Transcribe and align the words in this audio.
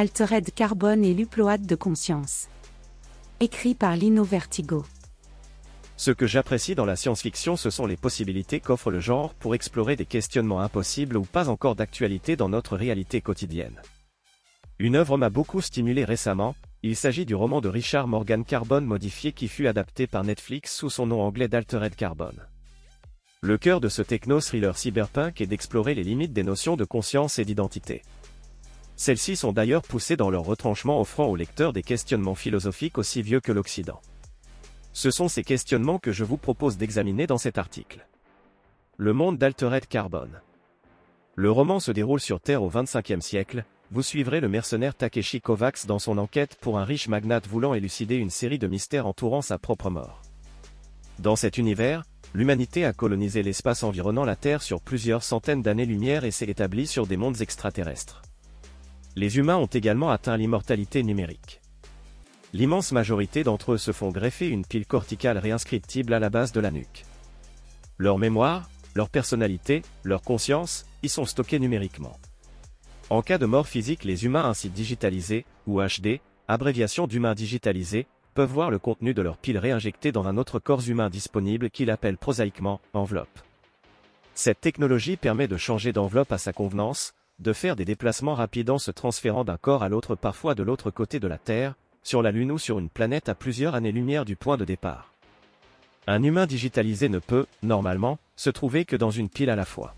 Altered 0.00 0.54
Carbone 0.54 1.04
et 1.04 1.12
l'upload 1.12 1.66
de 1.66 1.74
conscience. 1.74 2.46
Écrit 3.40 3.74
par 3.74 3.96
Lino 3.96 4.22
Vertigo. 4.22 4.84
Ce 5.96 6.12
que 6.12 6.24
j'apprécie 6.24 6.76
dans 6.76 6.84
la 6.84 6.94
science-fiction, 6.94 7.56
ce 7.56 7.68
sont 7.68 7.84
les 7.84 7.96
possibilités 7.96 8.60
qu'offre 8.60 8.92
le 8.92 9.00
genre 9.00 9.34
pour 9.34 9.56
explorer 9.56 9.96
des 9.96 10.04
questionnements 10.06 10.60
impossibles 10.60 11.16
ou 11.16 11.22
pas 11.22 11.48
encore 11.48 11.74
d'actualité 11.74 12.36
dans 12.36 12.48
notre 12.48 12.76
réalité 12.76 13.20
quotidienne. 13.20 13.82
Une 14.78 14.94
œuvre 14.94 15.18
m'a 15.18 15.30
beaucoup 15.30 15.60
stimulé 15.60 16.04
récemment, 16.04 16.54
il 16.84 16.94
s'agit 16.94 17.26
du 17.26 17.34
roman 17.34 17.60
de 17.60 17.68
Richard 17.68 18.06
Morgan 18.06 18.44
Carbone 18.44 18.84
modifié 18.84 19.32
qui 19.32 19.48
fut 19.48 19.66
adapté 19.66 20.06
par 20.06 20.22
Netflix 20.22 20.76
sous 20.76 20.90
son 20.90 21.06
nom 21.08 21.22
anglais 21.22 21.48
d'Altered 21.48 21.96
Carbone. 21.96 22.46
Le 23.40 23.58
cœur 23.58 23.80
de 23.80 23.88
ce 23.88 24.02
techno-thriller 24.02 24.78
cyberpunk 24.78 25.40
est 25.40 25.46
d'explorer 25.48 25.96
les 25.96 26.04
limites 26.04 26.32
des 26.32 26.44
notions 26.44 26.76
de 26.76 26.84
conscience 26.84 27.40
et 27.40 27.44
d'identité. 27.44 28.02
Celles-ci 28.98 29.36
sont 29.36 29.52
d'ailleurs 29.52 29.82
poussées 29.82 30.16
dans 30.16 30.28
leur 30.28 30.42
retranchement 30.42 31.00
offrant 31.00 31.26
au 31.26 31.36
lecteur 31.36 31.72
des 31.72 31.84
questionnements 31.84 32.34
philosophiques 32.34 32.98
aussi 32.98 33.22
vieux 33.22 33.38
que 33.38 33.52
l'Occident. 33.52 34.00
Ce 34.92 35.12
sont 35.12 35.28
ces 35.28 35.44
questionnements 35.44 36.00
que 36.00 36.10
je 36.10 36.24
vous 36.24 36.36
propose 36.36 36.76
d'examiner 36.76 37.28
dans 37.28 37.38
cet 37.38 37.58
article. 37.58 38.04
Le 38.96 39.12
monde 39.12 39.38
d'Altered 39.38 39.86
Carbone. 39.86 40.40
Le 41.36 41.48
roman 41.48 41.78
se 41.78 41.92
déroule 41.92 42.18
sur 42.18 42.40
Terre 42.40 42.64
au 42.64 42.68
XXVe 42.68 43.20
siècle, 43.20 43.64
vous 43.92 44.02
suivrez 44.02 44.40
le 44.40 44.48
mercenaire 44.48 44.96
Takeshi 44.96 45.40
Kovacs 45.40 45.86
dans 45.86 46.00
son 46.00 46.18
enquête 46.18 46.56
pour 46.60 46.76
un 46.76 46.84
riche 46.84 47.06
magnate 47.06 47.46
voulant 47.46 47.74
élucider 47.74 48.16
une 48.16 48.30
série 48.30 48.58
de 48.58 48.66
mystères 48.66 49.06
entourant 49.06 49.42
sa 49.42 49.58
propre 49.58 49.90
mort. 49.90 50.22
Dans 51.20 51.36
cet 51.36 51.56
univers, 51.56 52.02
l'humanité 52.34 52.84
a 52.84 52.92
colonisé 52.92 53.44
l'espace 53.44 53.84
environnant 53.84 54.24
la 54.24 54.34
Terre 54.34 54.60
sur 54.60 54.80
plusieurs 54.80 55.22
centaines 55.22 55.62
d'années-lumière 55.62 56.24
et 56.24 56.32
s'est 56.32 56.46
établie 56.46 56.88
sur 56.88 57.06
des 57.06 57.16
mondes 57.16 57.40
extraterrestres. 57.40 58.22
Les 59.18 59.36
humains 59.36 59.56
ont 59.56 59.66
également 59.66 60.10
atteint 60.10 60.36
l'immortalité 60.36 61.02
numérique. 61.02 61.60
L'immense 62.52 62.92
majorité 62.92 63.42
d'entre 63.42 63.72
eux 63.72 63.76
se 63.76 63.90
font 63.90 64.10
greffer 64.10 64.46
une 64.46 64.64
pile 64.64 64.86
corticale 64.86 65.38
réinscriptible 65.38 66.14
à 66.14 66.20
la 66.20 66.30
base 66.30 66.52
de 66.52 66.60
la 66.60 66.70
nuque. 66.70 67.04
Leur 67.96 68.18
mémoire, 68.18 68.70
leur 68.94 69.10
personnalité, 69.10 69.82
leur 70.04 70.22
conscience, 70.22 70.86
y 71.02 71.08
sont 71.08 71.24
stockés 71.24 71.58
numériquement. 71.58 72.16
En 73.10 73.20
cas 73.20 73.38
de 73.38 73.46
mort 73.46 73.66
physique, 73.66 74.04
les 74.04 74.24
humains 74.24 74.48
ainsi 74.48 74.70
digitalisés, 74.70 75.44
ou 75.66 75.82
HD, 75.82 76.20
abréviation 76.46 77.08
d'humains 77.08 77.34
digitalisés, 77.34 78.06
peuvent 78.34 78.52
voir 78.52 78.70
le 78.70 78.78
contenu 78.78 79.14
de 79.14 79.22
leur 79.22 79.36
pile 79.36 79.58
réinjecté 79.58 80.12
dans 80.12 80.28
un 80.28 80.36
autre 80.36 80.60
corps 80.60 80.88
humain 80.88 81.10
disponible 81.10 81.70
qu'ils 81.70 81.90
appellent 81.90 82.18
prosaïquement 82.18 82.80
enveloppe. 82.92 83.40
Cette 84.36 84.60
technologie 84.60 85.16
permet 85.16 85.48
de 85.48 85.56
changer 85.56 85.92
d'enveloppe 85.92 86.30
à 86.30 86.38
sa 86.38 86.52
convenance, 86.52 87.14
de 87.38 87.52
faire 87.52 87.76
des 87.76 87.84
déplacements 87.84 88.34
rapides 88.34 88.70
en 88.70 88.78
se 88.78 88.90
transférant 88.90 89.44
d'un 89.44 89.56
corps 89.56 89.82
à 89.82 89.88
l'autre 89.88 90.16
parfois 90.16 90.54
de 90.54 90.62
l'autre 90.62 90.90
côté 90.90 91.20
de 91.20 91.28
la 91.28 91.38
Terre, 91.38 91.74
sur 92.02 92.22
la 92.22 92.32
Lune 92.32 92.52
ou 92.52 92.58
sur 92.58 92.78
une 92.78 92.88
planète 92.88 93.28
à 93.28 93.34
plusieurs 93.34 93.74
années-lumière 93.74 94.24
du 94.24 94.34
point 94.34 94.56
de 94.56 94.64
départ. 94.64 95.12
Un 96.06 96.22
humain 96.22 96.46
digitalisé 96.46 97.08
ne 97.08 97.18
peut, 97.18 97.46
normalement, 97.62 98.18
se 98.34 98.50
trouver 98.50 98.84
que 98.84 98.96
dans 98.96 99.10
une 99.10 99.28
pile 99.28 99.50
à 99.50 99.56
la 99.56 99.66
fois. 99.66 99.94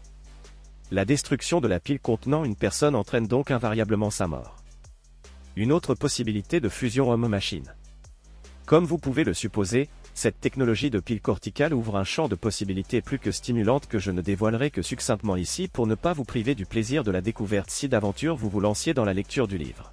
La 0.91 1.05
destruction 1.05 1.61
de 1.61 1.69
la 1.69 1.79
pile 1.79 2.01
contenant 2.01 2.45
une 2.45 2.57
personne 2.57 2.97
entraîne 2.97 3.29
donc 3.29 3.53
invariablement 3.53 4.11
sa 4.11 4.27
mort. 4.27 4.57
Une 5.55 5.73
autre 5.73 5.95
possibilité 5.95 6.59
de 6.59 6.69
fusion 6.69 7.11
homme-machine. 7.11 7.75
Comme 8.67 8.85
vous 8.85 8.99
pouvez 8.99 9.25
le 9.25 9.35
supposer, 9.35 9.89
cette 10.15 10.41
technologie 10.41 10.91
de 10.91 11.01
pile 11.01 11.21
corticale 11.21 11.75
ouvre 11.75 11.97
un 11.97 12.05
champ 12.05 12.29
de 12.29 12.35
possibilités 12.35 13.01
plus 13.01 13.19
que 13.19 13.31
stimulantes 13.31 13.87
que 13.87 13.99
je 13.99 14.11
ne 14.11 14.21
dévoilerai 14.21 14.71
que 14.71 14.83
succinctement 14.83 15.37
ici 15.37 15.69
pour 15.69 15.87
ne 15.87 15.95
pas 15.95 16.13
vous 16.13 16.25
priver 16.25 16.55
du 16.55 16.67
plaisir 16.67 17.05
de 17.05 17.11
la 17.11 17.21
découverte 17.21 17.71
si 17.71 17.89
d'aventure 17.89 18.37
vous 18.37 18.49
vous 18.49 18.61
lanciez 18.61 18.95
dans 18.95 19.05
la 19.05 19.15
lecture 19.15 19.49
du 19.49 19.59
livre. 19.59 19.93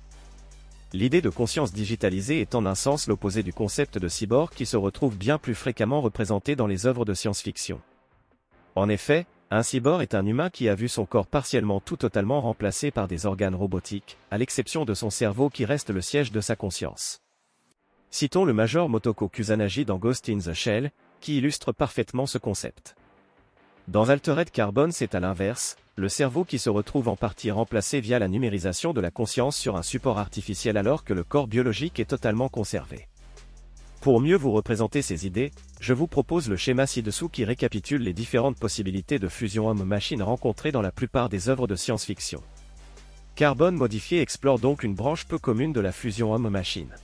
L'idée 0.94 1.22
de 1.22 1.30
conscience 1.30 1.74
digitalisée 1.74 2.40
est 2.40 2.56
en 2.56 2.66
un 2.66 2.76
sens 2.76 3.08
l'opposé 3.08 3.44
du 3.44 3.52
concept 3.52 3.98
de 3.98 4.08
cyborg 4.08 4.54
qui 4.54 4.66
se 4.66 4.78
retrouve 4.78 5.18
bien 5.18 5.38
plus 5.38 5.56
fréquemment 5.56 6.02
représenté 6.02 6.56
dans 6.56 6.68
les 6.68 6.86
œuvres 6.86 7.04
de 7.04 7.14
science-fiction. 7.14 7.82
En 8.76 8.88
effet, 8.88 9.26
un 9.52 9.64
cyborg 9.64 10.02
est 10.02 10.16
un 10.16 10.26
humain 10.26 10.50
qui 10.50 10.70
a 10.70 10.76
vu 10.76 10.88
son 10.88 11.06
corps 11.06 11.28
partiellement 11.28 11.80
tout 11.82 11.98
totalement 11.98 12.42
remplacé 12.42 12.92
par 12.92 13.08
des 13.08 13.26
organes 13.26 13.56
robotiques, 13.56 14.18
à 14.32 14.38
l'exception 14.38 14.86
de 14.86 14.94
son 14.94 15.10
cerveau 15.10 15.50
qui 15.50 15.66
reste 15.66 15.90
le 15.90 16.02
siège 16.02 16.32
de 16.32 16.42
sa 16.42 16.56
conscience. 16.56 17.22
Citons 18.10 18.46
le 18.46 18.54
Major 18.54 18.90
Motoko 18.90 19.28
Kusanagi 19.28 19.84
dans 19.84 19.98
Ghost 19.98 20.30
in 20.30 20.38
the 20.40 20.54
Shell, 20.54 20.92
qui 21.20 21.38
illustre 21.38 21.72
parfaitement 21.74 22.26
ce 22.26 22.38
concept. 22.38 22.96
Dans 23.88 24.10
Altered 24.10 24.50
Carbon 24.50 24.90
c'est 24.92 25.14
à 25.14 25.20
l'inverse, 25.20 25.76
le 25.98 26.10
cerveau 26.10 26.46
qui 26.46 26.58
se 26.58 26.70
retrouve 26.70 27.10
en 27.10 27.16
partie 27.16 27.52
remplacé 27.52 28.00
via 28.00 28.18
la 28.18 28.28
numérisation 28.28 28.94
de 28.94 29.02
la 29.02 29.12
conscience 29.12 29.58
sur 29.58 29.76
un 29.76 29.84
support 29.84 30.20
artificiel 30.20 30.78
alors 30.78 31.04
que 31.04 31.14
le 31.14 31.24
corps 31.24 31.48
biologique 31.48 32.00
est 32.00 32.06
totalement 32.06 32.50
conservé. 32.50 33.08
Pour 34.00 34.22
mieux 34.22 34.38
vous 34.38 34.52
représenter 34.52 35.02
ces 35.02 35.26
idées, 35.26 35.52
je 35.82 35.94
vous 35.94 36.08
propose 36.08 36.50
le 36.50 36.56
schéma 36.56 36.88
ci-dessous 36.88 37.30
qui 37.30 37.44
récapitule 37.46 38.04
les 38.04 38.14
différentes 38.14 38.58
possibilités 38.58 39.20
de 39.20 39.28
fusion 39.28 39.68
homme-machine 39.68 40.24
rencontrées 40.24 40.72
dans 40.72 40.82
la 40.82 40.92
plupart 40.92 41.30
des 41.30 41.50
œuvres 41.50 41.68
de 41.68 41.76
science-fiction. 41.76 42.42
Carbone 43.36 43.76
modifié 43.76 44.22
explore 44.22 44.60
donc 44.60 44.84
une 44.84 44.96
branche 44.96 45.26
peu 45.26 45.38
commune 45.38 45.74
de 45.74 45.82
la 45.82 45.92
fusion 45.92 46.34
homme-machine. 46.34 46.96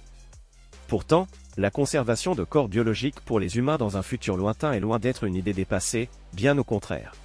Pourtant, 0.93 1.25
la 1.57 1.71
conservation 1.71 2.35
de 2.35 2.43
corps 2.43 2.67
biologiques 2.67 3.19
pour 3.21 3.39
les 3.39 3.57
humains 3.57 3.77
dans 3.77 3.97
un 3.97 4.03
futur 4.03 4.37
lointain 4.37 4.73
est 4.73 4.79
loin 4.79 4.99
d'être 4.99 5.23
une 5.23 5.33
idée 5.33 5.51
dépassée, 5.51 6.07
bien 6.33 6.55
au 6.59 6.63
contraire. 6.63 7.15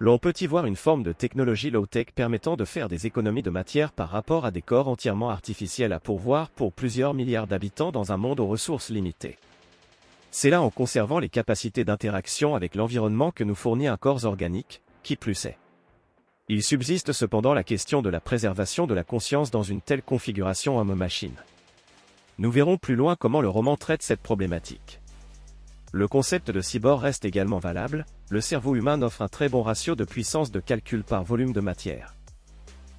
L'on 0.00 0.18
peut 0.18 0.34
y 0.40 0.48
voir 0.48 0.66
une 0.66 0.74
forme 0.74 1.04
de 1.04 1.12
technologie 1.12 1.70
low-tech 1.70 2.06
permettant 2.12 2.56
de 2.56 2.64
faire 2.64 2.88
des 2.88 3.06
économies 3.06 3.44
de 3.44 3.50
matière 3.50 3.92
par 3.92 4.08
rapport 4.08 4.44
à 4.44 4.50
des 4.50 4.62
corps 4.62 4.88
entièrement 4.88 5.30
artificiels 5.30 5.92
à 5.92 6.00
pourvoir 6.00 6.50
pour 6.50 6.72
plusieurs 6.72 7.14
milliards 7.14 7.46
d'habitants 7.46 7.92
dans 7.92 8.10
un 8.10 8.16
monde 8.16 8.40
aux 8.40 8.48
ressources 8.48 8.90
limitées. 8.90 9.38
C'est 10.32 10.50
là 10.50 10.60
en 10.60 10.70
conservant 10.70 11.20
les 11.20 11.28
capacités 11.28 11.84
d'interaction 11.84 12.56
avec 12.56 12.74
l'environnement 12.74 13.30
que 13.30 13.44
nous 13.44 13.54
fournit 13.54 13.86
un 13.86 13.96
corps 13.96 14.24
organique, 14.24 14.82
qui 15.04 15.14
plus 15.14 15.44
est. 15.44 15.56
Il 16.48 16.64
subsiste 16.64 17.12
cependant 17.12 17.54
la 17.54 17.62
question 17.62 18.02
de 18.02 18.10
la 18.10 18.18
préservation 18.18 18.88
de 18.88 18.94
la 18.94 19.04
conscience 19.04 19.52
dans 19.52 19.62
une 19.62 19.82
telle 19.82 20.02
configuration 20.02 20.80
homme-machine. 20.80 21.36
Nous 22.38 22.50
verrons 22.50 22.78
plus 22.78 22.96
loin 22.96 23.16
comment 23.16 23.40
le 23.40 23.48
roman 23.48 23.76
traite 23.76 24.02
cette 24.02 24.22
problématique. 24.22 25.00
Le 25.92 26.08
concept 26.08 26.50
de 26.50 26.62
cyborg 26.62 27.02
reste 27.02 27.26
également 27.26 27.58
valable, 27.58 28.06
le 28.30 28.40
cerveau 28.40 28.74
humain 28.74 29.02
offre 29.02 29.20
un 29.20 29.28
très 29.28 29.50
bon 29.50 29.62
ratio 29.62 29.94
de 29.94 30.04
puissance 30.04 30.50
de 30.50 30.60
calcul 30.60 31.04
par 31.04 31.22
volume 31.22 31.52
de 31.52 31.60
matière. 31.60 32.14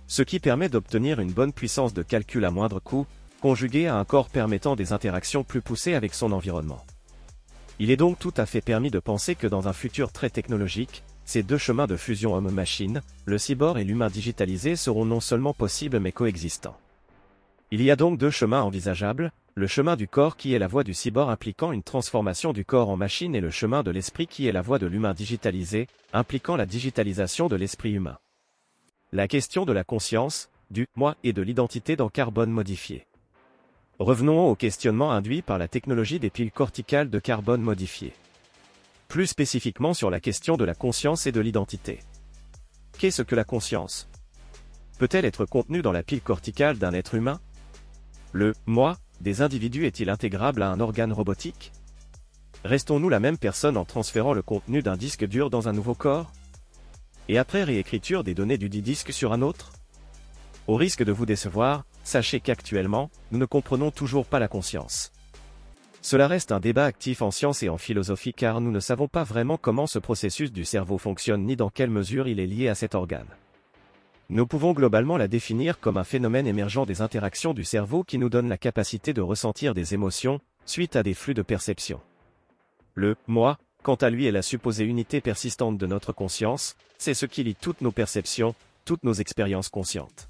Ce 0.06 0.22
qui 0.22 0.40
permet 0.40 0.70
d'obtenir 0.70 1.20
une 1.20 1.32
bonne 1.32 1.54
puissance 1.54 1.96
de 1.96 2.04
calcul 2.04 2.46
à 2.46 2.52
moindre 2.52 2.80
coût, 2.80 3.08
conjugué 3.42 3.88
à 3.88 3.98
un 3.98 4.06
corps 4.06 4.30
permettant 4.30 4.76
des 4.76 4.94
interactions 4.94 5.44
plus 5.44 5.62
poussées 5.62 5.96
avec 5.96 6.14
son 6.14 6.32
environnement. 6.32 6.86
Il 7.80 7.90
est 7.90 7.98
donc 7.98 8.20
tout 8.20 8.34
à 8.38 8.46
fait 8.46 8.62
permis 8.62 8.92
de 8.92 9.00
penser 9.00 9.34
que 9.34 9.48
dans 9.48 9.68
un 9.68 9.74
futur 9.74 10.12
très 10.12 10.30
technologique, 10.30 11.04
ces 11.26 11.42
deux 11.42 11.58
chemins 11.58 11.88
de 11.88 11.98
fusion 11.98 12.36
homme-machine, 12.36 13.02
le 13.26 13.38
cyborg 13.40 13.80
et 13.80 13.84
l'humain 13.84 14.10
digitalisé 14.10 14.76
seront 14.76 15.06
non 15.06 15.20
seulement 15.20 15.56
possibles 15.56 16.00
mais 16.00 16.12
coexistants. 16.12 16.78
Il 17.74 17.82
y 17.82 17.90
a 17.90 17.96
donc 17.96 18.20
deux 18.20 18.30
chemins 18.30 18.62
envisageables, 18.62 19.32
le 19.56 19.66
chemin 19.66 19.96
du 19.96 20.08
corps 20.08 20.38
qui 20.38 20.54
est 20.54 20.60
la 20.60 20.68
voie 20.68 20.84
du 20.84 20.94
cyborg 20.94 21.32
impliquant 21.32 21.72
une 21.72 21.82
transformation 21.82 22.54
du 22.54 22.66
corps 22.66 22.88
en 22.88 22.98
machine 22.98 23.34
et 23.34 23.42
le 23.42 23.50
chemin 23.50 23.82
de 23.82 23.90
l'esprit 23.90 24.28
qui 24.28 24.46
est 24.46 24.52
la 24.52 24.62
voie 24.62 24.78
de 24.78 24.86
l'humain 24.86 25.16
digitalisé, 25.16 25.88
impliquant 26.14 26.56
la 26.56 26.68
digitalisation 26.68 27.48
de 27.48 27.56
l'esprit 27.56 27.94
humain. 27.94 28.20
La 29.12 29.28
question 29.28 29.66
de 29.66 29.74
la 29.74 29.84
conscience, 29.84 30.52
du 30.70 30.86
moi 30.96 31.16
et 31.24 31.34
de 31.34 31.42
l'identité 31.42 31.96
dans 31.96 32.10
carbone 32.10 32.52
modifié. 32.52 33.08
Revenons 33.98 34.50
au 34.50 34.56
questionnement 34.56 35.12
induit 35.12 35.42
par 35.42 35.58
la 35.58 35.68
technologie 35.68 36.20
des 36.20 36.30
piles 36.30 36.52
corticales 36.52 37.10
de 37.10 37.18
carbone 37.18 37.64
modifié. 37.64 38.14
Plus 39.08 39.26
spécifiquement 39.26 39.96
sur 39.96 40.12
la 40.12 40.20
question 40.20 40.58
de 40.58 40.64
la 40.64 40.76
conscience 40.76 41.26
et 41.26 41.32
de 41.32 41.42
l'identité. 41.42 42.02
Qu'est-ce 43.00 43.24
que 43.24 43.34
la 43.34 43.46
conscience? 43.46 44.08
Peut-elle 45.00 45.26
être 45.26 45.48
contenue 45.48 45.82
dans 45.82 45.92
la 45.92 46.04
pile 46.04 46.22
corticale 46.22 46.78
d'un 46.78 46.94
être 46.94 47.16
humain? 47.16 47.40
Le 48.36 48.56
moi 48.66 48.98
des 49.22 49.44
individus 49.44 49.86
est-il 49.86 50.10
intégrable 50.10 50.64
à 50.64 50.72
un 50.72 50.80
organe 50.80 51.14
robotique? 51.14 51.72
Restons-nous 52.66 53.10
la 53.10 53.20
même 53.20 53.38
personne 53.38 53.78
en 53.78 53.86
transférant 53.86 54.34
le 54.34 54.42
contenu 54.42 54.82
d'un 54.82 54.98
disque 54.98 55.24
dur 55.24 55.52
dans 55.52 55.70
un 55.70 55.72
nouveau 55.72 55.94
corps? 55.94 56.32
Et 57.30 57.38
après 57.38 57.64
réécriture 57.64 58.24
des 58.24 58.34
données 58.34 58.58
du 58.58 58.70
disque 58.70 59.14
sur 59.14 59.34
un 59.34 59.44
autre? 59.44 59.72
Au 60.66 60.76
risque 60.76 61.04
de 61.04 61.12
vous 61.12 61.28
décevoir, 61.28 61.86
sachez 62.04 62.40
qu'actuellement, 62.40 63.12
nous 63.32 63.38
ne 63.38 63.46
comprenons 63.46 63.92
toujours 63.92 64.26
pas 64.26 64.40
la 64.40 64.48
conscience. 64.48 65.12
Cela 66.02 66.28
reste 66.28 66.52
un 66.52 66.60
débat 66.60 66.86
actif 66.86 67.22
en 67.22 67.30
science 67.30 67.62
et 67.62 67.70
en 67.70 67.78
philosophie 67.78 68.34
car 68.34 68.62
nous 68.62 68.72
ne 68.72 68.80
savons 68.80 69.08
pas 69.08 69.24
vraiment 69.24 69.58
comment 69.58 69.86
ce 69.86 70.00
processus 70.00 70.52
du 70.52 70.66
cerveau 70.66 70.98
fonctionne 70.98 71.46
ni 71.46 71.56
dans 71.56 71.70
quelle 71.70 71.92
mesure 71.92 72.28
il 72.28 72.40
est 72.40 72.48
lié 72.48 72.68
à 72.68 72.74
cet 72.74 72.96
organe. 72.96 73.30
Nous 74.30 74.48
pouvons 74.48 74.72
globalement 74.72 75.18
la 75.18 75.28
définir 75.28 75.80
comme 75.80 75.98
un 75.98 76.04
phénomène 76.04 76.48
émergent 76.48 76.86
des 76.86 77.02
interactions 77.02 77.54
du 77.54 77.64
cerveau 77.64 78.04
qui 78.04 78.18
nous 78.18 78.30
donne 78.30 78.50
la 78.50 78.58
capacité 78.58 79.14
de 79.14 79.22
ressentir 79.22 79.74
des 79.74 79.94
émotions, 79.94 80.40
suite 80.66 80.96
à 80.96 81.04
des 81.04 81.14
flux 81.14 81.34
de 81.34 81.42
perception. 81.42 82.00
Le 82.96 83.16
moi, 83.28 83.58
quant 83.84 83.96
à 83.96 84.10
lui 84.10 84.26
est 84.26 84.32
la 84.32 84.42
supposée 84.42 84.86
unité 84.86 85.20
persistante 85.20 85.78
de 85.78 85.88
notre 85.88 86.14
conscience, 86.14 86.76
c'est 86.98 87.14
ce 87.14 87.26
qui 87.26 87.44
lie 87.44 87.56
toutes 87.56 87.82
nos 87.82 87.92
perceptions, 87.92 88.56
toutes 88.86 89.04
nos 89.04 89.14
expériences 89.14 89.70
conscientes. 89.70 90.30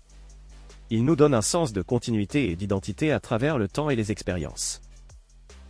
Il 0.89 1.06
nous 1.06 1.16
donne 1.16 1.34
un 1.36 1.42
sens 1.42 1.72
de 1.72 1.81
continuité 1.81 2.50
et 2.50 2.56
d'identité 2.56 3.12
à 3.12 3.19
travers 3.19 3.57
le 3.57 3.68
temps 3.68 3.89
et 3.89 3.96
les 3.96 4.12
expériences. 4.12 4.81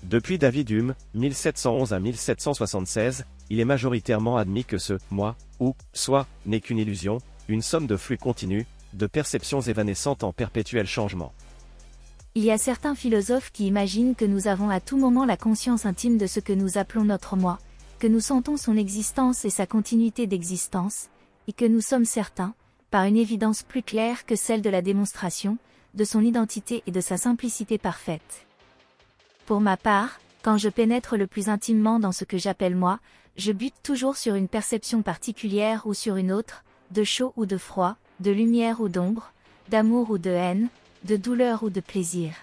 Depuis 0.03 0.37
David 0.37 0.69
Hume, 0.69 0.95
1711 1.13 1.93
à 1.93 1.99
1776, 1.99 3.25
il 3.49 3.59
est 3.59 3.65
majoritairement 3.65 4.37
admis 4.37 4.65
que 4.65 4.77
ce 4.77 4.97
moi, 5.11 5.35
ou 5.59 5.75
soi, 5.93 6.27
n'est 6.45 6.59
qu'une 6.59 6.77
illusion, 6.77 7.19
une 7.47 7.61
somme 7.61 7.87
de 7.87 7.97
flux 7.97 8.17
continus, 8.17 8.65
de 8.93 9.07
perceptions 9.07 9.61
évanescentes 9.61 10.23
en 10.23 10.31
perpétuel 10.31 10.87
changement. 10.87 11.33
Il 12.35 12.43
y 12.43 12.51
a 12.51 12.57
certains 12.57 12.95
philosophes 12.95 13.51
qui 13.51 13.67
imaginent 13.67 14.15
que 14.15 14.25
nous 14.25 14.47
avons 14.47 14.69
à 14.69 14.79
tout 14.79 14.97
moment 14.97 15.25
la 15.25 15.37
conscience 15.37 15.85
intime 15.85 16.17
de 16.17 16.25
ce 16.25 16.39
que 16.39 16.53
nous 16.53 16.77
appelons 16.77 17.05
notre 17.05 17.35
moi, 17.35 17.59
que 17.99 18.07
nous 18.07 18.19
sentons 18.19 18.57
son 18.57 18.75
existence 18.75 19.45
et 19.45 19.49
sa 19.49 19.67
continuité 19.67 20.25
d'existence, 20.25 21.09
et 21.47 21.53
que 21.53 21.65
nous 21.65 21.81
sommes 21.81 22.05
certains, 22.05 22.55
par 22.89 23.05
une 23.05 23.17
évidence 23.17 23.63
plus 23.63 23.83
claire 23.83 24.25
que 24.25 24.35
celle 24.35 24.61
de 24.61 24.69
la 24.69 24.81
démonstration, 24.81 25.57
de 25.93 26.03
son 26.03 26.21
identité 26.21 26.83
et 26.87 26.91
de 26.91 27.01
sa 27.01 27.17
simplicité 27.17 27.77
parfaite. 27.77 28.47
Pour 29.45 29.61
ma 29.61 29.77
part, 29.77 30.19
quand 30.41 30.57
je 30.57 30.69
pénètre 30.69 31.17
le 31.17 31.27
plus 31.27 31.49
intimement 31.49 31.99
dans 31.99 32.11
ce 32.11 32.25
que 32.25 32.37
j'appelle 32.37 32.75
moi, 32.75 32.99
je 33.37 33.51
bute 33.51 33.75
toujours 33.83 34.17
sur 34.17 34.35
une 34.35 34.47
perception 34.47 35.01
particulière 35.01 35.83
ou 35.85 35.93
sur 35.93 36.15
une 36.15 36.31
autre, 36.31 36.63
de 36.93 37.03
chaud 37.03 37.33
ou 37.35 37.45
de 37.45 37.57
froid, 37.57 37.97
de 38.19 38.31
lumière 38.31 38.79
ou 38.79 38.87
d'ombre, 38.87 39.33
d'amour 39.69 40.11
ou 40.11 40.17
de 40.17 40.29
haine, 40.29 40.69
de 41.03 41.17
douleur 41.17 41.63
ou 41.63 41.69
de 41.69 41.81
plaisir. 41.81 42.33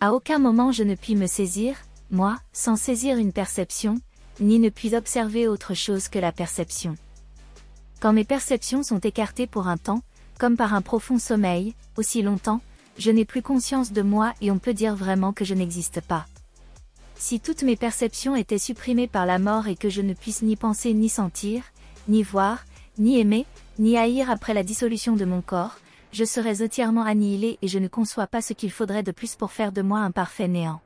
À 0.00 0.12
aucun 0.12 0.38
moment 0.38 0.72
je 0.72 0.82
ne 0.82 0.94
puis 0.94 1.14
me 1.14 1.26
saisir, 1.26 1.76
moi, 2.10 2.38
sans 2.52 2.76
saisir 2.76 3.18
une 3.18 3.32
perception, 3.32 4.00
ni 4.40 4.58
ne 4.58 4.70
puis 4.70 4.96
observer 4.96 5.46
autre 5.46 5.74
chose 5.74 6.08
que 6.08 6.18
la 6.18 6.32
perception. 6.32 6.96
Quand 8.00 8.12
mes 8.12 8.24
perceptions 8.24 8.82
sont 8.82 8.98
écartées 8.98 9.46
pour 9.46 9.68
un 9.68 9.76
temps, 9.76 10.02
comme 10.38 10.56
par 10.56 10.74
un 10.74 10.82
profond 10.82 11.18
sommeil, 11.18 11.74
aussi 11.96 12.22
longtemps, 12.22 12.60
je 12.98 13.10
n'ai 13.10 13.24
plus 13.24 13.42
conscience 13.42 13.92
de 13.92 14.02
moi 14.02 14.34
et 14.40 14.50
on 14.50 14.58
peut 14.58 14.74
dire 14.74 14.96
vraiment 14.96 15.32
que 15.32 15.44
je 15.44 15.54
n'existe 15.54 16.00
pas. 16.00 16.26
Si 17.16 17.40
toutes 17.40 17.62
mes 17.62 17.76
perceptions 17.76 18.36
étaient 18.36 18.58
supprimées 18.58 19.06
par 19.06 19.26
la 19.26 19.38
mort 19.38 19.68
et 19.68 19.76
que 19.76 19.88
je 19.88 20.02
ne 20.02 20.14
puisse 20.14 20.42
ni 20.42 20.56
penser 20.56 20.92
ni 20.94 21.08
sentir, 21.08 21.62
ni 22.08 22.22
voir, 22.22 22.64
ni 22.98 23.18
aimer, 23.18 23.46
ni 23.78 23.96
haïr 23.96 24.30
après 24.30 24.54
la 24.54 24.62
dissolution 24.62 25.16
de 25.16 25.24
mon 25.24 25.40
corps, 25.40 25.78
je 26.12 26.24
serais 26.24 26.62
entièrement 26.62 27.02
annihilé 27.02 27.58
et 27.60 27.68
je 27.68 27.78
ne 27.78 27.88
conçois 27.88 28.28
pas 28.28 28.40
ce 28.40 28.52
qu'il 28.52 28.70
faudrait 28.70 29.02
de 29.02 29.10
plus 29.10 29.34
pour 29.34 29.50
faire 29.50 29.72
de 29.72 29.82
moi 29.82 29.98
un 29.98 30.12
parfait 30.12 30.48
néant. 30.48 30.80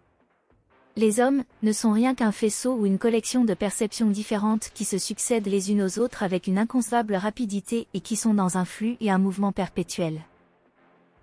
Les 0.96 1.20
hommes 1.20 1.44
ne 1.62 1.70
sont 1.70 1.92
rien 1.92 2.14
qu'un 2.14 2.32
faisceau 2.32 2.74
ou 2.74 2.86
une 2.86 2.98
collection 2.98 3.44
de 3.44 3.54
perceptions 3.54 4.08
différentes 4.08 4.70
qui 4.74 4.84
se 4.84 4.98
succèdent 4.98 5.46
les 5.46 5.70
unes 5.70 5.82
aux 5.82 5.98
autres 6.00 6.22
avec 6.24 6.46
une 6.48 6.58
inconcevable 6.58 7.14
rapidité 7.14 7.86
et 7.94 8.00
qui 8.00 8.16
sont 8.16 8.34
dans 8.34 8.56
un 8.58 8.64
flux 8.64 8.96
et 9.00 9.10
un 9.10 9.18
mouvement 9.18 9.52
perpétuel. 9.52 10.22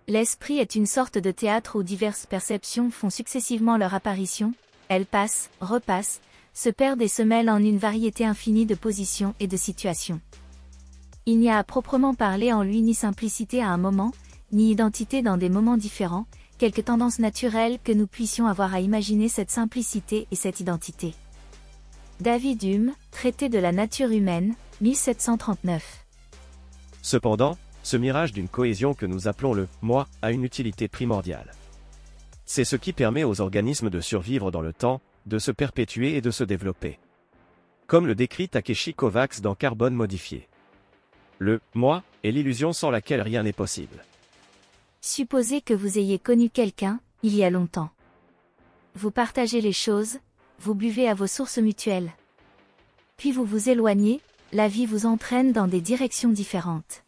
L'esprit 0.07 0.59
est 0.59 0.75
une 0.75 0.85
sorte 0.85 1.17
de 1.17 1.31
théâtre 1.31 1.77
où 1.77 1.83
diverses 1.83 2.27
perceptions 2.27 2.91
font 2.91 3.09
successivement 3.09 3.75
leur 3.75 3.95
apparition, 3.95 4.53
elles 4.87 5.07
passent, 5.07 5.49
repassent, 5.59 6.21
se 6.53 6.69
perdent 6.69 7.01
et 7.01 7.07
se 7.07 7.23
mêlent 7.23 7.49
en 7.49 7.57
une 7.57 7.79
variété 7.79 8.23
infinie 8.23 8.67
de 8.67 8.75
positions 8.75 9.33
et 9.39 9.47
de 9.47 9.57
situations. 9.57 10.21
Il 11.27 11.39
n'y 11.39 11.49
a 11.49 11.57
à 11.57 11.63
proprement 11.63 12.13
parler 12.13 12.53
en 12.53 12.61
lui 12.61 12.83
ni 12.83 12.93
simplicité 12.93 13.63
à 13.63 13.69
un 13.69 13.77
moment, 13.77 14.11
ni 14.51 14.69
identité 14.69 15.23
dans 15.23 15.37
des 15.37 15.49
moments 15.49 15.75
différents, 15.75 16.27
quelque 16.59 16.81
tendance 16.81 17.17
naturelle 17.17 17.79
que 17.83 17.91
nous 17.91 18.05
puissions 18.05 18.45
avoir 18.45 18.75
à 18.75 18.79
imaginer 18.79 19.27
cette 19.27 19.49
simplicité 19.49 20.27
et 20.29 20.35
cette 20.35 20.59
identité. 20.59 21.15
David 22.19 22.61
Hume, 22.61 22.93
Traité 23.09 23.49
de 23.49 23.57
la 23.57 23.71
nature 23.71 24.11
humaine, 24.11 24.53
1739. 24.81 26.05
Cependant, 27.01 27.57
ce 27.81 27.97
mirage 27.97 28.31
d'une 28.31 28.47
cohésion 28.47 28.93
que 28.93 29.07
nous 29.07 29.27
appelons 29.27 29.55
le 29.55 29.67
moi 29.81 30.07
a 30.21 30.31
une 30.31 30.43
utilité 30.43 30.87
primordiale. 30.87 31.53
C'est 32.45 32.65
ce 32.65 32.75
qui 32.75 32.93
permet 32.93 33.23
aux 33.23 33.41
organismes 33.41 33.89
de 33.89 33.99
survivre 33.99 34.51
dans 34.51 34.61
le 34.61 34.73
temps, 34.73 35.01
de 35.25 35.39
se 35.39 35.51
perpétuer 35.51 36.17
et 36.17 36.21
de 36.21 36.29
se 36.29 36.43
développer. 36.43 36.99
Comme 37.87 38.05
le 38.05 38.13
décrit 38.13 38.47
Takeshi 38.47 38.93
Kovacs 38.93 39.41
dans 39.41 39.55
Carbone 39.55 39.95
modifié. 39.95 40.47
Le 41.39 41.59
moi 41.73 42.03
est 42.23 42.31
l'illusion 42.31 42.73
sans 42.73 42.91
laquelle 42.91 43.21
rien 43.21 43.43
n'est 43.43 43.53
possible. 43.53 44.03
Supposez 45.01 45.61
que 45.61 45.73
vous 45.73 45.97
ayez 45.97 46.17
connu 46.17 46.49
quelqu'un, 46.49 46.99
il 47.23 47.35
y 47.35 47.43
a 47.43 47.49
longtemps. 47.49 47.89
Vous 48.95 49.11
partagez 49.11 49.61
les 49.61 49.73
choses, 49.73 50.19
vous 50.59 50.73
buvez 50.73 51.09
à 51.09 51.13
vos 51.13 51.27
sources 51.27 51.57
mutuelles. 51.57 52.11
Puis 53.17 53.31
vous 53.31 53.45
vous 53.45 53.69
éloignez, 53.69 54.21
la 54.53 54.67
vie 54.67 54.85
vous 54.85 55.05
entraîne 55.05 55.51
dans 55.51 55.67
des 55.67 55.81
directions 55.81 56.31
différentes. 56.31 57.03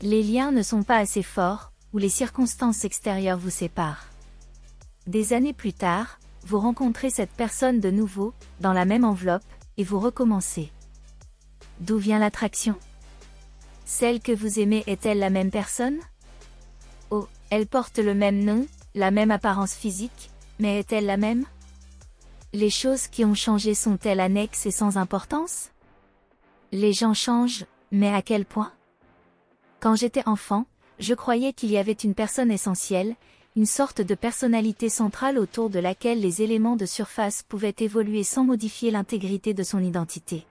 Les 0.00 0.22
liens 0.22 0.52
ne 0.52 0.62
sont 0.62 0.82
pas 0.82 0.98
assez 0.98 1.22
forts, 1.22 1.72
ou 1.92 1.98
les 1.98 2.08
circonstances 2.08 2.84
extérieures 2.84 3.38
vous 3.38 3.50
séparent. 3.50 4.06
Des 5.06 5.32
années 5.32 5.52
plus 5.52 5.72
tard, 5.72 6.18
vous 6.46 6.60
rencontrez 6.60 7.10
cette 7.10 7.30
personne 7.30 7.80
de 7.80 7.90
nouveau, 7.90 8.34
dans 8.60 8.72
la 8.72 8.84
même 8.84 9.04
enveloppe, 9.04 9.42
et 9.76 9.84
vous 9.84 10.00
recommencez. 10.00 10.70
D'où 11.80 11.98
vient 11.98 12.18
l'attraction? 12.18 12.76
Celle 13.88 14.20
que 14.20 14.32
vous 14.32 14.60
aimez 14.60 14.84
est-elle 14.86 15.18
la 15.18 15.30
même 15.30 15.50
personne? 15.50 15.98
Oh, 17.10 17.26
elle 17.48 17.66
porte 17.66 17.98
le 17.98 18.12
même 18.12 18.44
nom, 18.44 18.66
la 18.94 19.10
même 19.10 19.30
apparence 19.30 19.72
physique, 19.72 20.30
mais 20.58 20.80
est-elle 20.80 21.06
la 21.06 21.16
même? 21.16 21.46
Les 22.52 22.68
choses 22.68 23.06
qui 23.08 23.24
ont 23.24 23.34
changé 23.34 23.72
sont-elles 23.72 24.20
annexes 24.20 24.66
et 24.66 24.70
sans 24.70 24.98
importance? 24.98 25.70
Les 26.70 26.92
gens 26.92 27.14
changent, 27.14 27.64
mais 27.90 28.12
à 28.12 28.20
quel 28.20 28.44
point? 28.44 28.72
Quand 29.80 29.94
j'étais 29.94 30.28
enfant, 30.28 30.66
je 30.98 31.14
croyais 31.14 31.54
qu'il 31.54 31.70
y 31.70 31.78
avait 31.78 31.92
une 31.92 32.14
personne 32.14 32.50
essentielle, 32.50 33.16
une 33.56 33.64
sorte 33.64 34.02
de 34.02 34.14
personnalité 34.14 34.90
centrale 34.90 35.38
autour 35.38 35.70
de 35.70 35.78
laquelle 35.78 36.20
les 36.20 36.42
éléments 36.42 36.76
de 36.76 36.84
surface 36.84 37.42
pouvaient 37.42 37.76
évoluer 37.78 38.22
sans 38.22 38.44
modifier 38.44 38.90
l'intégrité 38.90 39.54
de 39.54 39.62
son 39.62 39.82
identité. 39.82 40.46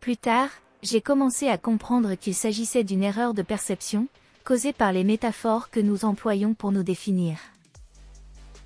Plus 0.00 0.18
tard, 0.18 0.50
j'ai 0.82 1.00
commencé 1.00 1.48
à 1.48 1.58
comprendre 1.58 2.14
qu'il 2.14 2.34
s'agissait 2.34 2.84
d'une 2.84 3.02
erreur 3.02 3.34
de 3.34 3.42
perception, 3.42 4.08
causée 4.44 4.72
par 4.72 4.92
les 4.92 5.04
métaphores 5.04 5.70
que 5.70 5.80
nous 5.80 6.04
employons 6.04 6.54
pour 6.54 6.72
nous 6.72 6.82
définir. 6.82 7.38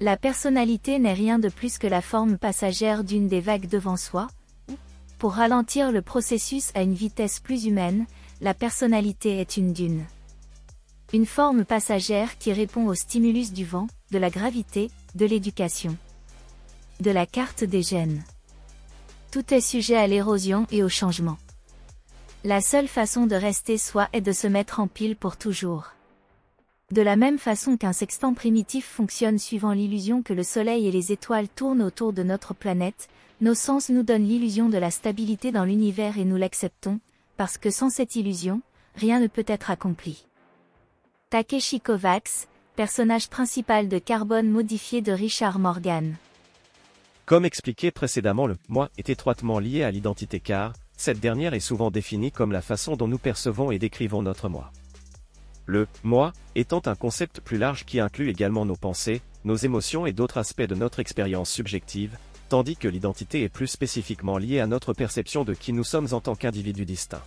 La 0.00 0.17
personnalité 0.17 0.99
n'est 0.99 1.12
rien 1.12 1.38
de 1.38 1.49
plus 1.49 1.79
que 1.79 1.87
la 1.87 2.00
forme 2.00 2.38
passagère 2.38 3.05
d'une 3.05 3.29
des 3.29 3.40
vagues 3.40 3.69
devant 3.69 3.97
soi, 3.97 4.29
ou, 4.71 4.75
pour 5.19 5.33
ralentir 5.33 5.93
le 5.93 6.02
processus 6.02 6.71
à 6.75 6.83
une 6.83 6.95
vitesse 6.95 7.40
plus 7.40 7.67
humaine, 7.67 8.07
la 8.40 8.55
personnalité 8.55 9.38
est 9.40 9.57
une 9.57 9.73
dune. 9.73 10.05
Une 11.12 11.26
forme 11.26 11.64
passagère 11.64 12.38
qui 12.38 12.52
répond 12.52 12.87
au 12.87 12.95
stimulus 12.95 13.52
du 13.52 13.64
vent, 13.64 13.88
de 14.11 14.19
la 14.19 14.31
gravité, 14.31 14.90
de 15.14 15.26
l'éducation. 15.26 15.97
De 17.00 17.11
la 17.11 17.26
carte 17.26 17.64
des 17.64 17.83
gènes. 17.83 18.23
Tout 19.31 19.52
est 19.52 19.61
sujet 19.61 19.97
à 19.97 20.07
l'érosion 20.07 20.67
et 20.71 20.83
au 20.83 20.88
changement. 20.88 21.37
La 22.43 22.63
seule 22.63 22.89
façon 22.89 23.27
de 23.27 23.35
rester 23.35 23.77
soi 23.77 24.09
est 24.15 24.23
de 24.23 24.33
se 24.33 24.47
mettre 24.47 24.81
en 24.81 24.87
pile 24.87 25.15
pour 25.15 25.37
toujours. 25.37 25.93
De 26.91 27.03
la 27.03 27.15
même 27.15 27.39
façon 27.39 27.77
qu'un 27.77 27.93
sextant 27.93 28.33
primitif 28.33 28.87
fonctionne 28.87 29.39
suivant 29.39 29.73
l'illusion 29.73 30.23
que 30.23 30.33
le 30.33 30.43
Soleil 30.43 30.89
et 30.89 30.91
les 30.91 31.13
étoiles 31.13 31.51
tournent 31.51 31.83
autour 31.83 32.15
de 32.15 32.23
notre 32.23 32.55
planète, 32.55 33.11
nos 33.43 33.53
sens 33.53 33.91
nous 33.91 34.03
donnent 34.03 34.27
l'illusion 34.27 34.71
de 34.71 34.79
la 34.79 34.91
stabilité 34.91 35.53
dans 35.53 35.67
l'univers 35.67 36.17
et 36.17 36.25
nous 36.25 36.39
l'acceptons, 36.39 36.99
parce 37.37 37.59
que 37.59 37.71
sans 37.71 37.91
cette 37.91 38.17
illusion, 38.17 38.63
rien 38.97 39.21
ne 39.21 39.27
peut 39.27 39.45
être 39.47 39.71
accompli. 39.71 40.25
Takeshi 41.29 41.83
Kovacs, 41.83 42.49
personnage 42.75 43.29
principal 43.29 43.87
de 43.87 43.99
Carbone 43.99 44.49
modifié 44.49 45.03
de 45.03 45.13
Richard 45.13 45.59
Morgan. 45.59 46.17
Comme 47.27 47.45
expliqué 47.45 47.91
précédemment, 47.91 48.47
le 48.47 48.57
moi 48.71 48.89
est 48.97 49.11
étroitement 49.11 49.59
lié 49.59 49.83
à 49.83 49.91
l'identité 49.91 50.41
car, 50.41 50.73
cette 51.00 51.19
dernière 51.19 51.54
est 51.54 51.61
souvent 51.61 51.90
définie 51.90 52.30
comme 52.30 52.52
la 52.52 52.61
façon 52.61 52.95
dont 52.95 53.09
nous 53.09 53.16
percevons 53.16 53.71
et 53.71 53.78
décrivons 53.78 54.21
notre 54.21 54.50
moi. 54.50 54.71
Le 55.64 55.88
moi 56.04 56.35
étant 56.54 56.83
un 56.85 56.95
concept 56.95 57.40
plus 57.40 57.57
large 57.57 57.87
qui 57.87 58.00
inclut 58.00 58.28
également 58.28 58.66
nos 58.66 58.76
pensées, 58.76 59.23
nos 59.45 59.57
émotions 59.57 60.04
et 60.04 60.12
d'autres 60.12 60.37
aspects 60.37 60.61
de 60.61 60.75
notre 60.75 61.00
expérience 61.00 61.50
subjective, 61.50 62.19
tandis 62.50 62.76
que 62.76 62.87
l'identité 62.87 63.42
est 63.42 63.49
plus 63.49 63.66
spécifiquement 63.66 64.37
liée 64.37 64.61
à 64.61 64.66
notre 64.66 64.92
perception 64.92 65.42
de 65.42 65.54
qui 65.54 65.73
nous 65.73 65.85
sommes 65.85 66.09
en 66.12 66.21
tant 66.21 66.35
qu'individus 66.35 66.85
distincts. 66.85 67.25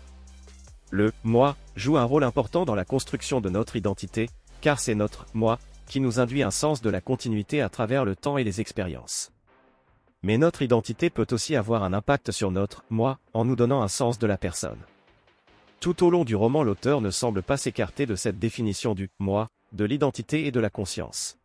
Le 0.92 1.12
moi 1.24 1.58
joue 1.76 1.98
un 1.98 2.04
rôle 2.04 2.26
important 2.26 2.66
dans 2.66 2.76
la 2.76 2.86
construction 2.86 3.42
de 3.42 3.50
notre 3.50 3.76
identité, 3.76 4.30
car 4.62 4.80
c'est 4.80 4.94
notre 4.94 5.26
moi 5.34 5.58
qui 5.88 6.00
nous 6.00 6.20
induit 6.20 6.44
un 6.44 6.52
sens 6.52 6.84
de 6.84 6.92
la 6.92 7.02
continuité 7.02 7.60
à 7.60 7.70
travers 7.70 8.06
le 8.06 8.16
temps 8.16 8.38
et 8.38 8.44
les 8.44 8.62
expériences. 8.62 9.32
Mais 10.24 10.38
notre 10.38 10.62
identité 10.62 11.10
peut 11.10 11.28
aussi 11.32 11.56
avoir 11.56 11.84
un 11.84 11.94
impact 11.94 12.32
sur 12.32 12.50
notre 12.50 12.84
moi, 12.90 13.20
en 13.34 13.44
nous 13.44 13.58
donnant 13.58 13.82
un 13.82 13.90
sens 13.90 14.18
de 14.18 14.26
la 14.26 14.38
personne. 14.38 14.80
Tout 15.82 16.06
au 16.06 16.10
long 16.10 16.24
du 16.24 16.34
roman, 16.34 16.64
l'auteur 16.64 17.02
ne 17.02 17.12
semble 17.12 17.44
pas 17.44 17.58
s'écarter 17.58 18.06
de 18.06 18.16
cette 18.16 18.40
définition 18.40 18.96
du 18.96 19.10
moi, 19.20 19.50
de 19.74 19.84
l'identité 19.84 20.48
et 20.48 20.52
de 20.52 20.62
la 20.62 20.70
conscience. 20.70 21.38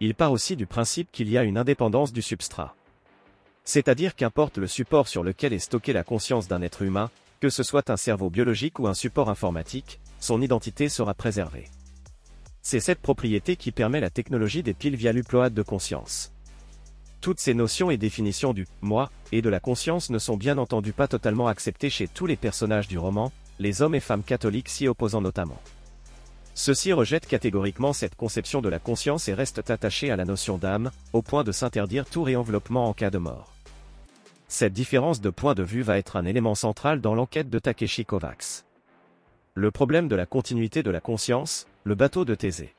Il 0.00 0.14
part 0.14 0.32
aussi 0.32 0.56
du 0.56 0.66
principe 0.66 1.10
qu'il 1.10 1.30
y 1.30 1.38
a 1.38 1.42
une 1.42 1.56
indépendance 1.56 2.12
du 2.12 2.20
substrat. 2.20 2.74
C'est-à-dire 3.64 4.14
qu'importe 4.14 4.58
le 4.58 4.66
support 4.66 5.08
sur 5.08 5.22
lequel 5.22 5.54
est 5.54 5.58
stockée 5.58 5.94
la 5.94 6.04
conscience 6.04 6.48
d'un 6.48 6.60
être 6.60 6.82
humain, 6.82 7.10
que 7.40 7.48
ce 7.48 7.62
soit 7.62 7.88
un 7.88 7.96
cerveau 7.96 8.28
biologique 8.28 8.78
ou 8.78 8.88
un 8.88 8.94
support 8.94 9.30
informatique, 9.30 10.00
son 10.20 10.42
identité 10.42 10.90
sera 10.90 11.14
préservée. 11.14 11.68
C'est 12.60 12.80
cette 12.80 13.00
propriété 13.00 13.56
qui 13.56 13.72
permet 13.72 14.00
la 14.00 14.10
technologie 14.10 14.62
des 14.62 14.74
piles 14.74 14.96
via 14.96 15.12
l'upload 15.12 15.54
de 15.54 15.62
conscience. 15.62 16.35
Toutes 17.26 17.40
ces 17.40 17.54
notions 17.54 17.90
et 17.90 17.96
définitions 17.96 18.52
du 18.52 18.68
moi 18.82 19.10
et 19.32 19.42
de 19.42 19.48
la 19.48 19.58
conscience 19.58 20.10
ne 20.10 20.18
sont 20.20 20.36
bien 20.36 20.58
entendu 20.58 20.92
pas 20.92 21.08
totalement 21.08 21.48
acceptées 21.48 21.90
chez 21.90 22.06
tous 22.06 22.24
les 22.24 22.36
personnages 22.36 22.86
du 22.86 22.98
roman, 22.98 23.32
les 23.58 23.82
hommes 23.82 23.96
et 23.96 24.00
femmes 24.00 24.22
catholiques 24.22 24.68
s'y 24.68 24.86
opposant 24.86 25.20
notamment. 25.20 25.60
Ceux-ci 26.54 26.92
rejettent 26.92 27.26
catégoriquement 27.26 27.92
cette 27.92 28.14
conception 28.14 28.60
de 28.60 28.68
la 28.68 28.78
conscience 28.78 29.26
et 29.26 29.34
restent 29.34 29.68
attachés 29.70 30.12
à 30.12 30.14
la 30.14 30.24
notion 30.24 30.56
d'âme, 30.56 30.92
au 31.12 31.20
point 31.20 31.42
de 31.42 31.50
s'interdire 31.50 32.06
tout 32.06 32.22
réenveloppement 32.22 32.88
en 32.88 32.92
cas 32.92 33.10
de 33.10 33.18
mort. 33.18 33.52
Cette 34.46 34.72
différence 34.72 35.20
de 35.20 35.30
point 35.30 35.54
de 35.54 35.64
vue 35.64 35.82
va 35.82 35.98
être 35.98 36.14
un 36.14 36.26
élément 36.26 36.54
central 36.54 37.00
dans 37.00 37.16
l'enquête 37.16 37.50
de 37.50 37.58
Takeshi 37.58 38.04
Kovacs. 38.04 38.62
Le 39.54 39.72
problème 39.72 40.06
de 40.06 40.14
la 40.14 40.26
continuité 40.26 40.84
de 40.84 40.92
la 40.92 41.00
conscience, 41.00 41.66
le 41.82 41.96
bateau 41.96 42.24
de 42.24 42.36
Thésée. 42.36 42.76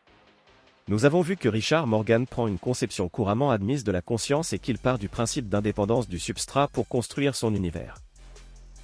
Nous 0.89 1.03
avons 1.03 1.19
vu 1.19 1.35
que 1.35 1.49
Richard 1.49 1.85
Morgan 1.85 2.25
prend 2.25 2.47
une 2.47 2.59
conception 2.59 3.09
couramment 3.09 3.51
admise 3.51 3.83
de 3.83 3.91
la 3.91 4.01
conscience 4.01 4.53
et 4.53 4.59
qu'il 4.59 4.77
part 4.77 4.97
du 4.97 5.09
principe 5.09 5.49
d'indépendance 5.49 6.07
du 6.07 6.17
substrat 6.17 6.69
pour 6.69 6.87
construire 6.87 7.35
son 7.35 7.53
univers. 7.53 7.95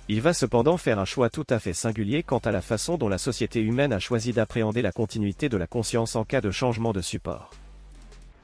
Il 0.09 0.19
va 0.19 0.33
cependant 0.33 0.75
faire 0.75 0.99
un 0.99 1.05
choix 1.05 1.29
tout 1.29 1.47
à 1.49 1.59
fait 1.59 1.71
singulier 1.71 2.21
quant 2.21 2.39
à 2.39 2.51
la 2.51 2.59
façon 2.59 2.97
dont 2.97 3.07
la 3.07 3.17
société 3.17 3.61
humaine 3.61 3.93
a 3.93 3.99
choisi 3.99 4.33
d'appréhender 4.33 4.81
la 4.81 4.91
continuité 4.91 5.47
de 5.47 5.55
la 5.55 5.65
conscience 5.65 6.17
en 6.17 6.25
cas 6.25 6.41
de 6.41 6.51
changement 6.51 6.91
de 6.91 6.99
support. 6.99 7.51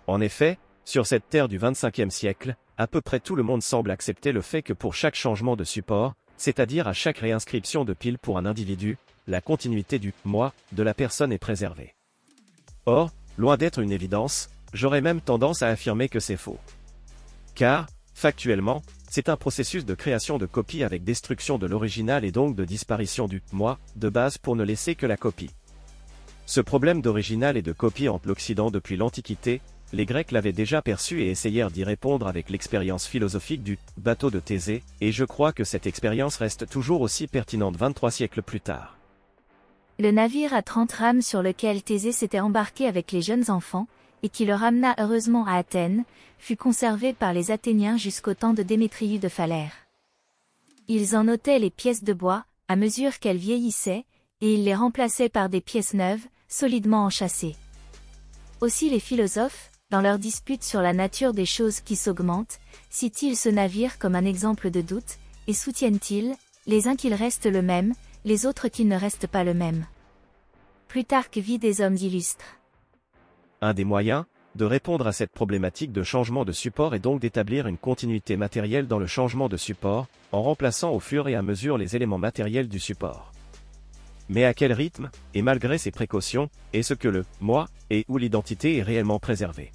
En 0.08 0.22
effet, 0.22 0.58
sur 0.86 1.06
cette 1.06 1.28
terre 1.28 1.50
du 1.50 1.60
25e 1.60 2.12
siècle, 2.12 2.56
à 2.78 2.88
peu 2.88 3.02
près 3.02 3.20
tout 3.20 3.36
le 3.36 3.44
monde 3.44 3.62
semble 3.62 3.92
accepter 3.92 4.32
le 4.32 4.42
fait 4.42 4.62
que 4.62 4.72
pour 4.72 4.96
chaque 4.96 5.16
changement 5.16 5.58
de 5.58 5.66
support, 5.66 6.14
c'est-à-dire 6.38 6.88
à 6.88 6.94
chaque 6.94 7.18
réinscription 7.18 7.84
de 7.84 7.92
pile 7.92 8.20
pour 8.20 8.38
un 8.38 8.46
individu, 8.46 8.98
la 9.28 9.42
continuité 9.42 10.00
du 10.00 10.14
moi 10.24 10.54
de 10.72 10.82
la 10.82 10.94
personne 10.94 11.34
est 11.34 11.38
préservée. 11.38 11.94
Or, 12.86 13.12
Loin 13.40 13.56
d'être 13.56 13.80
une 13.80 13.94
évidence, 13.94 14.50
j'aurais 14.74 15.00
même 15.00 15.22
tendance 15.22 15.62
à 15.62 15.70
affirmer 15.70 16.10
que 16.10 16.20
c'est 16.20 16.36
faux. 16.36 16.60
Car, 17.56 17.88
factuellement, 18.14 18.82
c'est 19.10 19.30
un 19.30 19.38
processus 19.38 19.86
de 19.86 19.94
création 19.96 20.38
de 20.38 20.46
copie 20.46 20.84
avec 20.84 21.06
destruction 21.06 21.58
de 21.58 21.66
l'original 21.66 22.26
et 22.26 22.34
donc 22.34 22.58
de 22.58 22.66
disparition 22.66 23.30
du 23.30 23.42
moi 23.54 23.80
de 23.96 24.10
base 24.10 24.38
pour 24.38 24.58
ne 24.58 24.66
laisser 24.66 24.94
que 24.94 25.06
la 25.06 25.16
copie. 25.16 25.52
Ce 26.48 26.60
problème 26.60 27.02
d'original 27.02 27.56
et 27.56 27.62
de 27.62 27.72
copie 27.72 28.10
entre 28.10 28.28
l'Occident 28.28 28.72
depuis 28.72 28.98
l'Antiquité, 28.98 29.62
les 29.94 30.06
Grecs 30.06 30.34
l'avaient 30.34 30.52
déjà 30.52 30.82
perçu 30.82 31.22
et 31.22 31.30
essayèrent 31.30 31.72
d'y 31.72 31.86
répondre 31.86 32.28
avec 32.28 32.50
l'expérience 32.50 33.08
philosophique 33.08 33.64
du 33.64 33.80
bateau 33.96 34.32
de 34.32 34.42
Thésée, 34.42 34.84
et 35.00 35.14
je 35.14 35.24
crois 35.24 35.54
que 35.54 35.64
cette 35.64 35.88
expérience 35.88 36.36
reste 36.36 36.68
toujours 36.68 37.00
aussi 37.00 37.28
pertinente 37.28 37.78
23 37.78 38.12
siècles 38.12 38.42
plus 38.42 38.60
tard. 38.60 38.99
Le 40.02 40.12
navire 40.12 40.54
à 40.54 40.62
30 40.62 40.94
rames 40.94 41.22
sur 41.22 41.42
lequel 41.44 41.84
Thésée 41.84 42.14
s'était 42.14 42.40
embarqué 42.40 42.88
avec 42.88 43.12
les 43.12 43.22
jeunes 43.22 43.52
enfants, 43.52 43.86
et 44.24 44.30
qui 44.30 44.46
le 44.46 44.54
ramena 44.54 44.96
heureusement 44.98 45.46
à 45.46 45.56
Athènes, 45.56 46.06
fut 46.38 46.56
conservé 46.56 47.12
par 47.12 47.34
les 47.34 47.52
Athéniens 47.52 47.98
jusqu'au 47.98 48.34
temps 48.34 48.54
de 48.54 48.64
Démétrius 48.64 49.20
de 49.20 49.28
Phalère. 49.28 49.74
Ils 50.88 51.18
en 51.18 51.28
ôtaient 51.28 51.60
les 51.60 51.70
pièces 51.70 52.06
de 52.06 52.14
bois, 52.14 52.46
à 52.70 52.78
mesure 52.78 53.20
qu'elles 53.20 53.38
vieillissaient, 53.38 54.06
et 54.40 54.54
ils 54.54 54.64
les 54.64 54.74
remplaçaient 54.74 55.28
par 55.28 55.50
des 55.50 55.60
pièces 55.60 55.94
neuves, 55.94 56.26
solidement 56.48 57.04
enchâssées. 57.04 57.58
Aussi 58.62 58.90
les 58.90 59.02
philosophes, 59.02 59.70
dans 59.90 60.02
leur 60.02 60.18
dispute 60.18 60.64
sur 60.64 60.82
la 60.82 60.94
nature 60.94 61.34
des 61.34 61.46
choses 61.46 61.82
qui 61.82 61.98
s'augmentent, 61.98 62.60
citent-ils 62.90 63.36
ce 63.36 63.50
navire 63.50 64.00
comme 64.00 64.16
un 64.16 64.26
exemple 64.26 64.72
de 64.72 64.80
doute, 64.80 65.18
et 65.48 65.54
soutiennent-ils, 65.54 66.36
les 66.68 66.88
uns 66.88 66.96
qu'il 66.96 67.14
reste 67.14 67.48
le 67.48 67.62
même, 67.62 67.94
les 68.26 68.46
autres 68.46 68.68
qui 68.68 68.86
ne 68.86 68.98
restent 68.98 69.28
pas 69.28 69.44
le 69.44 69.54
même. 69.54 69.86
Plutarque 70.88 71.38
vit 71.38 71.60
des 71.60 71.82
hommes 71.82 71.96
illustres. 71.96 72.60
Un 73.62 73.74
des 73.74 73.86
moyens, 73.86 74.26
de 74.56 74.66
répondre 74.66 75.08
à 75.08 75.14
cette 75.14 75.32
problématique 75.32 75.92
de 75.92 76.04
changement 76.04 76.44
de 76.44 76.52
support 76.52 76.96
est 76.96 77.00
donc 77.00 77.22
d'établir 77.22 77.68
une 77.68 77.78
continuité 77.78 78.36
matérielle 78.36 78.88
dans 78.88 79.00
le 79.00 79.08
changement 79.08 79.48
de 79.48 79.58
support, 79.58 80.08
en 80.32 80.42
remplaçant 80.42 80.92
au 80.92 81.00
fur 81.00 81.28
et 81.28 81.36
à 81.36 81.42
mesure 81.42 81.78
les 81.78 81.96
éléments 81.96 82.18
matériels 82.18 82.68
du 82.68 82.80
support. 82.80 83.32
Mais 84.28 84.44
à 84.44 84.54
quel 84.54 84.74
rythme, 84.74 85.10
et 85.34 85.42
malgré 85.42 85.78
ces 85.78 85.92
précautions, 85.92 86.50
est-ce 86.74 86.94
que 86.94 87.08
le 87.08 87.26
moi 87.40 87.68
et 87.90 88.06
ou 88.10 88.18
l'identité 88.18 88.78
est 88.78 88.84
réellement 88.84 89.20
préservé? 89.20 89.72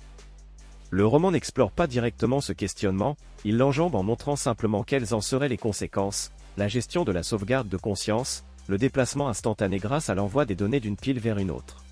Le 0.90 1.06
roman 1.06 1.32
n'explore 1.32 1.72
pas 1.72 1.86
directement 1.86 2.40
ce 2.40 2.52
questionnement, 2.52 3.16
il 3.44 3.56
l'enjambe 3.56 3.94
en 3.94 4.02
montrant 4.02 4.36
simplement 4.36 4.84
quelles 4.84 5.14
en 5.14 5.20
seraient 5.20 5.48
les 5.48 5.56
conséquences, 5.56 6.30
la 6.56 6.68
gestion 6.68 7.04
de 7.04 7.12
la 7.12 7.22
sauvegarde 7.22 7.68
de 7.68 7.76
conscience, 7.76 8.44
le 8.66 8.78
déplacement 8.78 9.28
instantané 9.28 9.78
grâce 9.78 10.08
à 10.08 10.14
l'envoi 10.14 10.44
des 10.44 10.54
données 10.54 10.80
d'une 10.80 10.96
pile 10.96 11.18
vers 11.18 11.38
une 11.38 11.50
autre. 11.50 11.84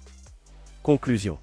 Conclusion. 0.82 1.38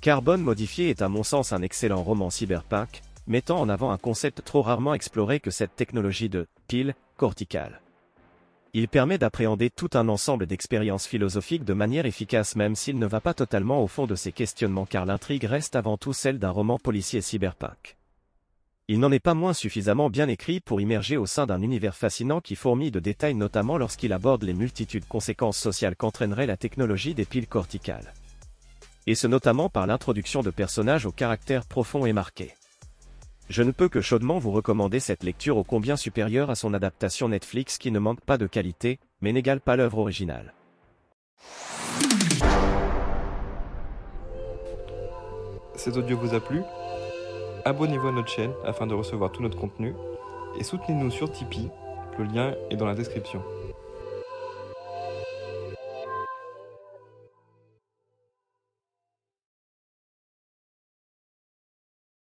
Carbone 0.00 0.42
modifié 0.42 0.90
est 0.90 1.02
à 1.02 1.08
mon 1.08 1.22
sens 1.22 1.52
un 1.52 1.62
excellent 1.62 2.02
roman 2.02 2.30
cyberpunk, 2.30 3.02
mettant 3.26 3.60
en 3.60 3.68
avant 3.68 3.92
un 3.92 3.98
concept 3.98 4.42
trop 4.44 4.62
rarement 4.62 4.94
exploré 4.94 5.40
que 5.40 5.50
cette 5.50 5.76
technologie 5.76 6.28
de 6.28 6.48
pile 6.66 6.94
corticale. 7.16 7.80
Il 8.74 8.88
permet 8.88 9.18
d'appréhender 9.18 9.68
tout 9.68 9.90
un 9.92 10.08
ensemble 10.08 10.46
d'expériences 10.46 11.06
philosophiques 11.06 11.64
de 11.64 11.74
manière 11.74 12.06
efficace 12.06 12.56
même 12.56 12.74
s'il 12.74 12.98
ne 12.98 13.06
va 13.06 13.20
pas 13.20 13.34
totalement 13.34 13.82
au 13.82 13.86
fond 13.86 14.06
de 14.06 14.14
ces 14.14 14.32
questionnements 14.32 14.86
car 14.86 15.04
l'intrigue 15.04 15.44
reste 15.44 15.76
avant 15.76 15.98
tout 15.98 16.14
celle 16.14 16.38
d'un 16.38 16.50
roman 16.50 16.78
policier 16.78 17.20
cyberpunk. 17.20 17.96
Il 18.88 18.98
n'en 18.98 19.12
est 19.12 19.20
pas 19.20 19.34
moins 19.34 19.52
suffisamment 19.52 20.10
bien 20.10 20.26
écrit 20.26 20.58
pour 20.58 20.80
immerger 20.80 21.16
au 21.16 21.24
sein 21.24 21.46
d'un 21.46 21.62
univers 21.62 21.94
fascinant 21.94 22.40
qui 22.40 22.56
fourmille 22.56 22.90
de 22.90 22.98
détails 22.98 23.34
notamment 23.34 23.78
lorsqu'il 23.78 24.12
aborde 24.12 24.42
les 24.42 24.54
multitudes 24.54 25.06
conséquences 25.06 25.56
sociales 25.56 25.94
qu'entraînerait 25.94 26.46
la 26.46 26.56
technologie 26.56 27.14
des 27.14 27.24
piles 27.24 27.46
corticales. 27.46 28.12
Et 29.06 29.14
ce 29.14 29.28
notamment 29.28 29.68
par 29.68 29.86
l'introduction 29.86 30.42
de 30.42 30.50
personnages 30.50 31.06
au 31.06 31.12
caractère 31.12 31.64
profond 31.64 32.06
et 32.06 32.12
marqué. 32.12 32.54
Je 33.48 33.62
ne 33.62 33.70
peux 33.70 33.88
que 33.88 34.00
chaudement 34.00 34.38
vous 34.38 34.50
recommander 34.50 34.98
cette 34.98 35.22
lecture 35.22 35.58
ô 35.58 35.64
combien 35.64 35.96
supérieure 35.96 36.50
à 36.50 36.56
son 36.56 36.74
adaptation 36.74 37.28
Netflix 37.28 37.78
qui 37.78 37.92
ne 37.92 38.00
manque 38.00 38.20
pas 38.20 38.38
de 38.38 38.46
qualité, 38.48 38.98
mais 39.20 39.32
n'égale 39.32 39.60
pas 39.60 39.76
l'œuvre 39.76 39.98
originale. 39.98 40.54
Cet 45.76 45.96
audio 45.96 46.16
vous 46.18 46.34
a 46.34 46.40
plu? 46.40 46.62
Abonnez-vous 47.64 48.08
à 48.08 48.12
notre 48.12 48.28
chaîne 48.28 48.52
afin 48.64 48.86
de 48.86 48.94
recevoir 48.94 49.32
tout 49.32 49.42
notre 49.42 49.58
contenu 49.58 49.94
et 50.58 50.64
soutenez-nous 50.64 51.10
sur 51.10 51.30
Tipeee, 51.30 51.70
le 52.18 52.24
lien 52.24 52.54
est 52.70 52.76
dans 52.76 52.86
la 52.86 52.94
description. 52.94 53.42